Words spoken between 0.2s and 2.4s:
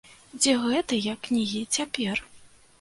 Дзе гэтыя кнігі цяпер?